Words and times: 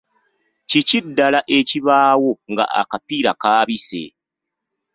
Kiki 0.69 0.97
ddala 1.07 1.39
ekibaawo 1.57 2.31
nga 2.51 2.65
akapiira 2.81 3.31
kaabise? 3.41 4.03